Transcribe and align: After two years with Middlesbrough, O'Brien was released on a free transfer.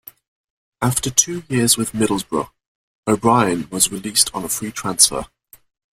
After 0.81 1.11
two 1.11 1.43
years 1.47 1.77
with 1.77 1.91
Middlesbrough, 1.91 2.49
O'Brien 3.07 3.69
was 3.69 3.91
released 3.91 4.33
on 4.33 4.43
a 4.43 4.49
free 4.49 4.71
transfer. 4.71 5.27